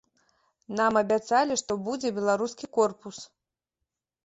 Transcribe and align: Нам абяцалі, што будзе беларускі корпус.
Нам 0.79 0.93
абяцалі, 1.01 1.59
што 1.63 1.71
будзе 1.91 2.13
беларускі 2.17 2.65
корпус. 2.81 3.23